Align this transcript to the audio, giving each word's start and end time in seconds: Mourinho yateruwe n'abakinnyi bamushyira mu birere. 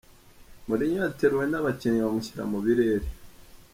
Mourinho 0.67 0.99
yateruwe 1.05 1.45
n'abakinnyi 1.47 1.99
bamushyira 2.05 2.43
mu 2.51 2.57
birere. 2.65 3.07